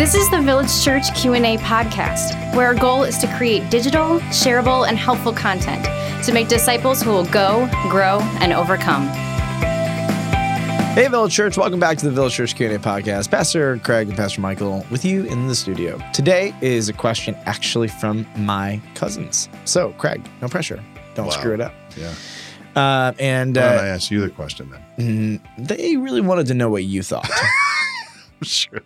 [0.00, 4.88] This is the Village Church Q&A podcast, where our goal is to create digital, shareable,
[4.88, 5.84] and helpful content
[6.24, 9.08] to make disciples who will go, grow, and overcome.
[10.94, 11.58] Hey, Village Church.
[11.58, 13.30] Welcome back to the Village Church Q&A podcast.
[13.30, 16.00] Pastor Craig and Pastor Michael with you in the studio.
[16.14, 19.50] Today is a question actually from my cousins.
[19.66, 20.82] So, Craig, no pressure.
[21.14, 21.32] Don't Wow.
[21.32, 21.74] screw it up.
[21.94, 22.14] Yeah.
[22.74, 25.40] Uh, and Why don't I uh, ask you the question then?
[25.58, 27.30] mm, they really wanted to know what you thought.
[28.42, 28.80] sure.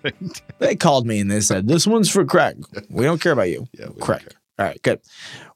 [0.58, 2.64] they called me and they said, This one's for Craig.
[2.90, 3.66] We don't care about you.
[3.78, 4.20] Yeah, Craig.
[4.20, 4.28] care.
[4.58, 5.00] All right, good.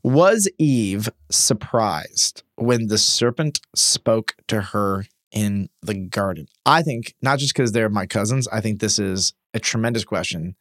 [0.02, 6.48] Was Eve surprised when the serpent spoke to her in the garden?
[6.66, 10.56] I think, not just because they're my cousins, I think this is a tremendous question,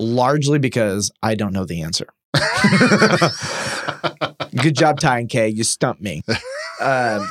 [0.00, 2.08] largely because I don't know the answer.
[4.62, 5.48] Good job, Ty and Kay.
[5.48, 6.22] You stumped me.
[6.80, 7.30] Um,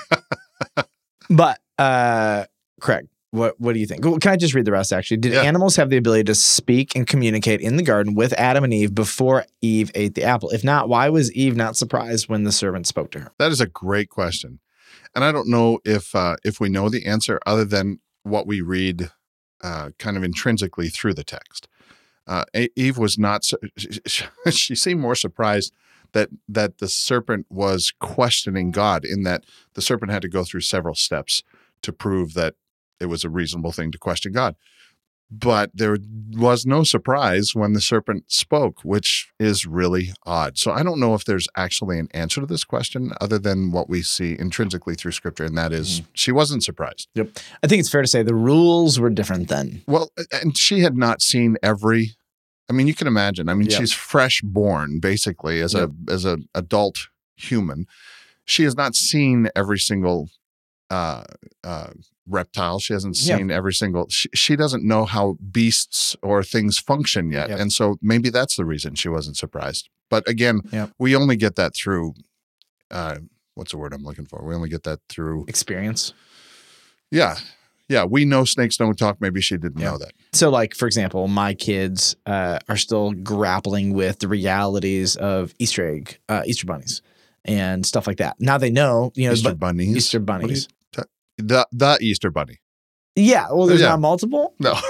[1.30, 2.46] but, uh,
[2.80, 4.02] Craig, what what do you think?
[4.04, 4.92] Can I just read the rest?
[4.92, 5.44] Actually, did Yeah.
[5.44, 8.96] animals have the ability to speak and communicate in the garden with Adam and Eve
[8.96, 10.50] before Eve ate the apple?
[10.50, 13.32] If not, why was Eve not surprised when the servant spoke to her?
[13.38, 14.60] That is a great question,
[15.14, 18.62] and I don't know if uh, if we know the answer other than what we
[18.62, 19.12] read,
[19.62, 21.68] uh, kind of intrinsically through the text.
[22.28, 23.44] Uh, Eve was not.
[24.50, 25.74] she seemed more surprised
[26.14, 29.44] that that the serpent was questioning God, in that
[29.76, 31.44] the serpent had to go through several steps
[31.84, 32.56] to prove that
[33.00, 34.56] it was a reasonable thing to question God.
[35.32, 35.98] But there
[36.32, 40.58] was no surprise when the serpent spoke, which is really odd.
[40.58, 43.88] So I don't know if there's actually an answer to this question other than what
[43.90, 46.12] we see intrinsically through scripture, and that is mm-hmm.
[46.16, 47.10] she wasn't surprised.
[47.14, 47.30] Yep.
[47.62, 49.84] I think it's fair to say the rules were different then.
[49.86, 52.16] Well, and she had not seen every.
[52.68, 53.50] I mean, you can imagine.
[53.50, 53.80] I mean, Yep.
[53.80, 55.90] she's fresh born, basically, as Yep.
[56.08, 57.86] a as an adult human.
[58.46, 60.32] She has not seen every single
[60.90, 61.24] uh,
[61.64, 61.92] uh,
[62.28, 62.80] reptile.
[62.80, 63.38] She hasn't Yeah.
[63.38, 64.08] seen every single.
[64.10, 67.60] She, she doesn't know how beasts or things function yet, Yep.
[67.60, 69.90] and so maybe that's the reason she wasn't surprised.
[70.10, 70.92] But again, Yep.
[71.00, 72.14] we only get that through.
[72.92, 73.18] Uh,
[73.56, 74.44] what's the word I'm looking for?
[74.44, 75.46] We only get that through.
[75.48, 76.14] Experience.
[77.12, 77.38] Yeah,
[77.88, 78.06] yeah.
[78.06, 79.20] We know snakes don't talk.
[79.20, 79.92] Maybe she didn't Yeah.
[79.92, 80.14] know that.
[80.34, 85.88] So, like for example, my kids uh, are still grappling with the realities of Easter
[85.88, 87.02] egg, uh, Easter bunnies,
[87.46, 88.38] and stuff like that.
[88.40, 89.96] Now they know, you know, Easter bunnies.
[89.98, 90.68] Easter bunnies.
[91.40, 92.60] The the Easter bunny.
[93.16, 93.90] Yeah, well, there's Yeah.
[93.90, 94.54] not multiple.
[94.60, 94.76] No.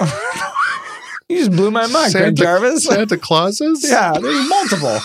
[1.28, 2.84] You just blew my mind, Craig Santa- Jarvis.
[2.84, 3.88] Santa Clauses?
[3.88, 4.98] yeah, there's multiple.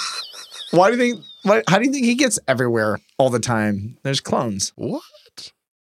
[0.72, 1.24] Why do you think?
[1.44, 4.00] Why, how do you think he gets everywhere all the time?
[4.02, 4.74] There's clones.
[4.76, 5.04] What?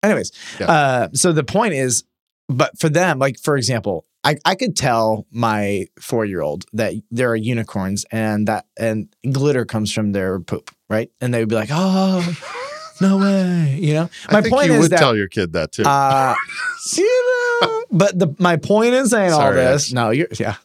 [0.04, 0.30] Anyways,
[0.60, 0.70] Yeah.
[0.70, 2.04] uh, so the point is,
[2.48, 6.94] but for them, like for example, I, I could tell my four year old that
[7.10, 11.10] there are unicorns and that and glitter comes from their poop, right?
[11.20, 12.20] And they would be like, "Oh,
[13.00, 14.10] no way," you know.
[14.30, 15.84] My I think point you is would that tell your kid that too.
[15.84, 16.34] uh,
[16.96, 20.56] you know, but the my point in saying all this, no, you're yeah,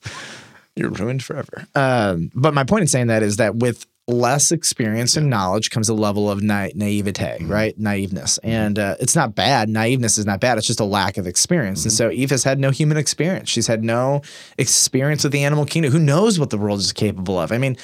[0.75, 1.65] you're ruined forever.
[1.75, 5.87] Um, but my point in saying that is that with less experience and knowledge comes
[5.87, 7.49] a level of na- naivete, Mhm.
[7.49, 7.79] right?
[7.79, 9.69] Naiveness, and uh, it's not bad.
[9.69, 10.57] Naiveness is not bad.
[10.57, 11.85] It's just a lack of experience.
[11.85, 11.95] And Mhm.
[11.95, 13.47] so Eve has had no human experience.
[13.49, 14.21] She's had no
[14.57, 15.93] experience with the animal kingdom.
[15.93, 17.53] Who knows what the world is capable of?
[17.53, 17.77] I mean,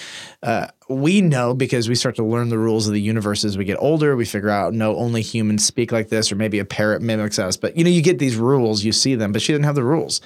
[0.43, 3.63] uh, we know because we start to learn the rules of the universe as we
[3.63, 4.15] get older.
[4.15, 7.57] We figure out no, only humans speak like this, or maybe a parrot mimics us.
[7.57, 9.83] But you know, you get these rules, you see them, but she didn't have the
[9.83, 10.19] rules.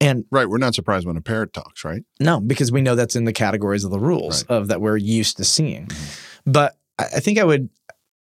[0.00, 0.48] And right.
[0.48, 2.02] We're not surprised when a parrot talks, right?
[2.20, 5.38] no, because we know that's in the categories of the rules of that we're used
[5.38, 5.86] to seeing.
[5.86, 6.50] Mm-hmm.
[6.52, 7.70] But I, I think I would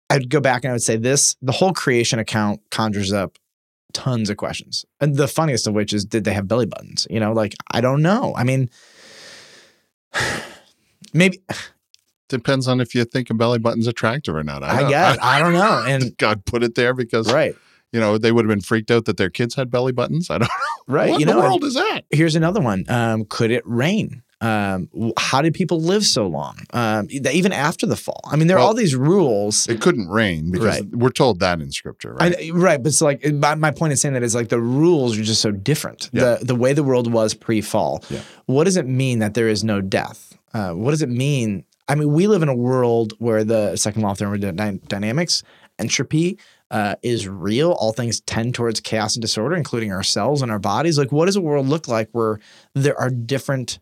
[0.09, 3.37] I'd go back and I would say this: the whole creation account conjures up
[3.93, 7.07] tons of questions, and the funniest of which is, did they have belly buttons?
[7.09, 8.33] You know, like I don't know.
[8.35, 8.69] I mean.
[11.13, 11.41] Maybe
[12.27, 14.63] Depends on if you think a belly button's attractive or not.
[14.63, 17.55] I, don't- guess I don't know, and God put it there because right,
[17.91, 20.29] you know they would have been freaked out that their kids had belly buttons.
[20.29, 20.47] I don't
[20.87, 20.93] know.
[20.93, 21.09] right.
[21.09, 22.01] What you know, world is that?
[22.11, 22.85] here's another one.
[22.87, 24.21] Um, could it rain?
[24.41, 24.87] Um,
[25.17, 26.59] how did people live so long?
[26.71, 28.21] Um, even after the fall.
[28.31, 29.67] I mean, there are all these rules.
[29.67, 30.85] It couldn't rain because Right.
[30.95, 32.33] we're told that in scripture, right?
[32.39, 35.17] I, right, but it's like my, my point in saying that is like the rules
[35.19, 36.09] are just so different.
[36.13, 36.35] Yeah.
[36.37, 38.01] The the way the world was pre-fall.
[38.09, 38.21] Yeah.
[38.45, 40.37] What does it mean that there is no death?
[40.53, 41.63] Uh, what does it mean?
[41.87, 45.43] I mean, we live in a world where the second law of thermodynamics,
[45.79, 46.37] entropy,
[46.71, 47.71] uh, is real.
[47.71, 50.97] All things tend towards chaos and disorder, including ourselves and our bodies.
[50.97, 52.39] Like, what does a world look like where
[52.75, 53.79] there are different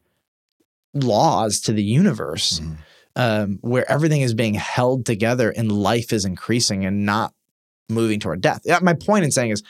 [0.93, 2.59] laws to the universe?
[2.59, 2.77] Mhm.
[3.19, 7.33] um, where everything is being held together and life is increasing and not
[7.89, 8.61] moving toward death.
[8.63, 9.63] Yeah, my point in saying is,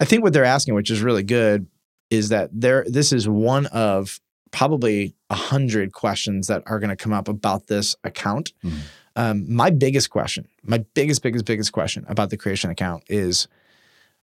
[0.00, 1.68] I think what they're asking, which is really good,
[2.10, 2.84] is that there.
[2.88, 4.18] This is one of
[4.52, 8.52] probably a hundred questions that are going to come up about this account.
[8.64, 8.78] Mhm.
[9.16, 13.48] Um, my biggest question, my biggest, biggest, biggest question about the creation account is,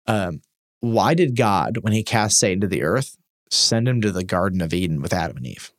[0.06, 0.42] um,
[0.82, 3.18] why did God, when He cast Satan to the earth,
[3.50, 5.72] send him to the Garden of Eden with Adam and Eve.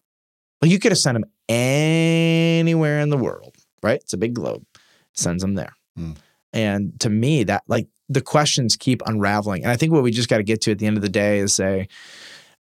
[0.60, 4.00] Well, you could have sent him anywhere in the world, right?
[4.00, 4.64] It's a big globe.
[5.12, 5.74] Sends him there.
[5.96, 6.12] Hmm.
[6.52, 9.62] And to me, that like the questions keep unraveling.
[9.62, 11.08] And I think what we just got to get to at the end of the
[11.08, 11.88] day is say,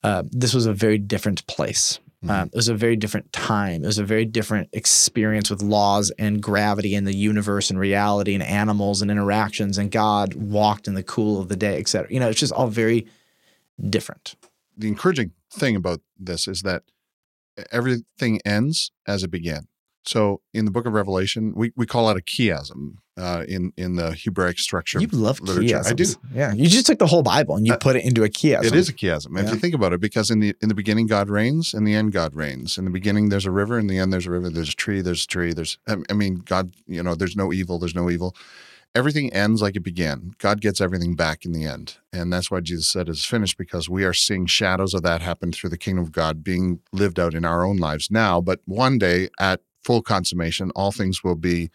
[0.06, 2.00] uh, this was a very different place.
[2.24, 2.30] Mhm.
[2.31, 3.84] Um, it was a very different time.
[3.84, 8.34] It was a very different experience with laws and gravity and the universe and reality
[8.38, 9.78] and animals and interactions.
[9.78, 12.12] And God walked in the cool of the day, et cetera.
[12.13, 13.06] You know, it's just all very
[13.98, 14.36] different.
[14.78, 15.31] the encouraging
[15.62, 16.81] thing about this is that
[17.72, 19.63] everything ends as it began.
[20.06, 23.96] So in the book of Revelation, we, we call it a chiasm uh, in in
[23.96, 25.00] the Hebraic structure.
[25.00, 25.78] You love literature.
[25.78, 25.88] chiasms.
[25.88, 26.06] I do.
[26.34, 26.54] Yeah.
[26.54, 28.66] You just took the whole Bible and you Uh, put it into a chiasm.
[28.66, 29.38] It is a chiasm.
[29.40, 29.54] If Yeah.
[29.54, 32.12] you think about it, because in the in the beginning God reigns, in the end
[32.12, 32.78] God reigns.
[32.78, 34.50] In the beginning there's a river, in the end there's a river.
[34.50, 35.54] There's a tree, there's a tree.
[35.54, 38.36] There's I I mean God, you know, there's no evil, there's no evil.
[38.94, 40.32] Everything ends like it began.
[40.38, 43.90] God gets everything back in the end, and that's why Jesus said it's finished because
[43.90, 47.34] we are seeing shadows of that happen through the kingdom of God being lived out
[47.34, 48.40] in our own lives now.
[48.40, 51.70] But one day, at full consummation, all things will be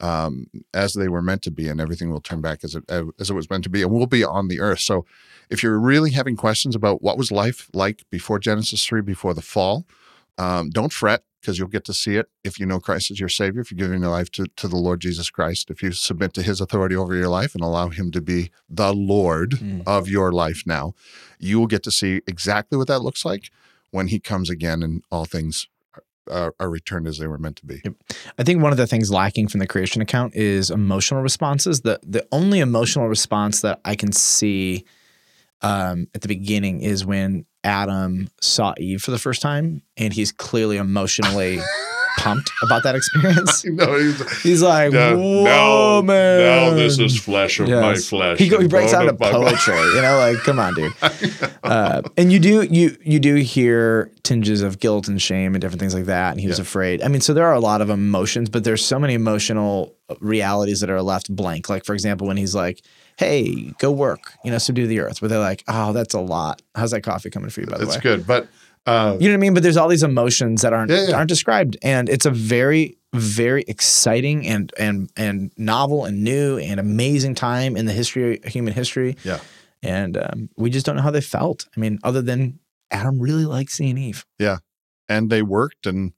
[0.00, 3.30] um, as they were meant to be, and everything will turn back as it as
[3.30, 4.80] it was meant to be, and we'll be on the earth.
[4.80, 5.04] So,
[5.48, 9.42] if you're really having questions about what was life like before Genesis three, before the
[9.42, 9.86] fall,
[10.38, 13.28] um, don't fret because you'll get to see it if you know Christ as your
[13.30, 13.62] Savior.
[13.62, 16.42] If you're giving your life to, to the Lord Jesus Christ, if you submit to
[16.42, 19.82] His authority over your life and allow Him to be the Lord Mm.
[19.86, 20.94] of your life now,
[21.38, 23.50] you will get to see exactly what that looks like
[23.90, 25.66] when He comes again and all things
[26.30, 27.82] are, are returned as they were meant to be.
[28.38, 31.82] I think one of the things lacking from the creation account is emotional responses.
[31.82, 34.84] The the only emotional response that I can see
[35.62, 40.32] um, at the beginning is when Adam saw Eve for the first time, and he's
[40.32, 41.60] clearly emotionally
[42.18, 43.64] pumped about that experience.
[43.70, 48.38] No, he's, He's like, Now- "Whoa, man!" now this is flesh of my flesh.
[48.38, 50.92] He, he breaks out of into poetry, you know, like come on, dude.
[51.62, 55.78] Uh, and you do you you do hear tinges of guilt and shame and different
[55.78, 56.32] things like that.
[56.32, 56.62] And he was Yeah.
[56.62, 57.02] afraid.
[57.02, 60.80] I mean, so there are a lot of emotions, but there's so many emotional realities
[60.80, 61.68] that are left blank.
[61.68, 62.80] Like for example, when he's like,
[63.18, 65.22] "Hey, go work," you know, subdue the earth.
[65.22, 66.60] Where they're like, "Oh, that's a lot.
[66.74, 68.26] How's that coffee coming for you?" By the That's way, That's good.
[68.26, 68.48] But
[68.86, 69.54] uh, you know what I mean?
[69.54, 71.16] But there's all these emotions that aren't Yeah, yeah.
[71.16, 76.78] aren't described, and it's a very very exciting and and and novel and new and
[76.78, 79.16] amazing time in the history of human history.
[79.24, 79.40] Yeah.
[79.82, 81.66] and um, we just don't know how they felt.
[81.76, 82.58] I mean, other than
[82.90, 84.26] Adam really liked seeing Eve.
[84.38, 84.58] Yeah.
[85.08, 86.12] And they worked, and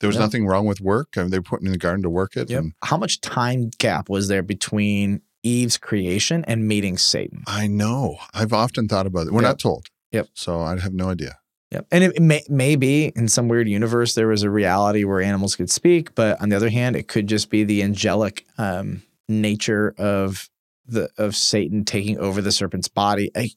[0.00, 0.22] there was Yeah.
[0.22, 1.16] nothing wrong with work.
[1.16, 2.50] And they were put in the garden to work it.
[2.50, 7.44] And How much time gap was there between Eve's creation and meeting Satan?
[7.46, 8.16] I know.
[8.32, 9.32] I've often thought about it.
[9.32, 9.48] We're Yep.
[9.50, 9.86] not told.
[10.12, 10.28] Yep.
[10.34, 11.38] So I have no idea.
[11.72, 11.86] Yep.
[11.90, 15.70] And it may maybe in some weird universe there was a reality where animals could
[15.70, 20.50] speak, but on the other hand, it could just be the angelic um, nature of
[20.86, 23.30] the of Satan taking over the serpent's body.
[23.34, 23.50] I,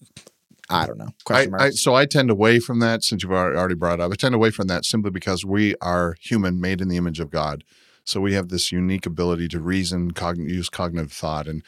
[0.69, 1.09] I don't know.
[1.29, 1.47] I.
[1.59, 4.11] I, so I tend away from that since you've already already brought it up.
[4.13, 7.29] I tend away from that simply because we are human, made in the image of
[7.29, 7.65] God.
[8.05, 11.63] So we have this unique ability to reason, cogn- use cognitive thought, and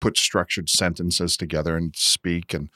[0.00, 2.52] put structured sentences together and speak.
[2.52, 2.68] And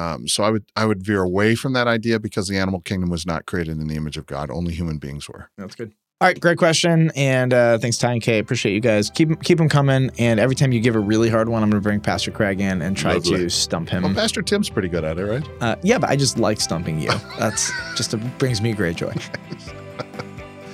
[0.00, 3.10] um, so I would I would veer away from that idea because the animal kingdom
[3.10, 4.50] was not created in the image of God.
[4.50, 5.50] Only human beings were.
[5.58, 5.92] That's good.
[6.22, 8.38] All right, great question, and uh, thanks Ty and Kay.
[8.38, 9.08] Appreciate you guys.
[9.08, 11.80] Keep keep them coming, and every time you give a really hard one, I'm going
[11.80, 13.38] to bring Pastor Craig in and try Lovely.
[13.38, 14.02] to stump him.
[14.02, 15.48] Well, Pastor Tim's pretty good at it, right?
[15.60, 17.10] Uh, yeah, but I just like stumping you.
[17.38, 19.14] That's just a, brings me great joy.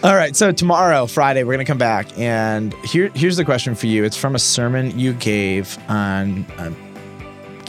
[0.03, 3.87] All right, so tomorrow, Friday, we're gonna come back, and here here's the question for
[3.87, 4.03] you.
[4.03, 6.73] It's from a sermon you gave on uh,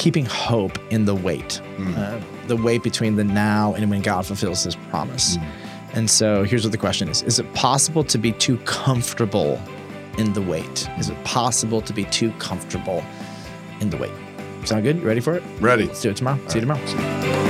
[0.08, 1.98] keeping hope in the wait, Mm.
[1.98, 5.38] uh, the wait between the now and when God fulfills His promise.
[5.96, 9.60] And so here's what the question is: Is it possible to be too comfortable
[10.18, 10.88] in the wait?
[10.98, 13.04] Is it possible to be too comfortable
[13.82, 14.14] in the wait?
[14.64, 14.96] Sound good?
[14.96, 15.44] You ready for it?
[15.60, 15.88] Ready.
[15.88, 16.40] Let's do it tomorrow.
[16.48, 17.47] See you tomorrow.